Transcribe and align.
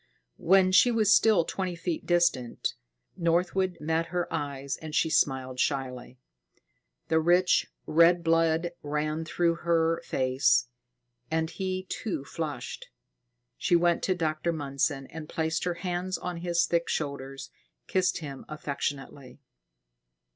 When 0.39 0.71
she 0.71 0.89
was 0.89 1.13
still 1.13 1.45
twenty 1.45 1.75
feet 1.75 2.07
distant, 2.07 2.73
Northwood 3.15 3.77
met 3.79 4.07
her 4.07 4.27
eyes 4.33 4.75
and 4.77 4.95
she 4.95 5.11
smiled 5.11 5.59
shyly. 5.59 6.17
The 7.09 7.19
rich, 7.19 7.67
red 7.85 8.23
blood 8.23 8.71
ran 8.81 9.25
through 9.25 9.57
her 9.57 10.01
face; 10.03 10.69
and 11.29 11.51
he, 11.51 11.85
too, 11.87 12.25
flushed. 12.25 12.89
She 13.59 13.75
went 13.75 14.01
to 14.05 14.15
Dr. 14.15 14.51
Mundson 14.51 15.05
and, 15.11 15.29
placing 15.29 15.69
her 15.69 15.75
hands 15.75 16.17
on 16.17 16.37
his 16.37 16.65
thick 16.65 16.89
shoulders, 16.89 17.51
kissed 17.85 18.17
him 18.21 18.43
affectionately. 18.49 19.39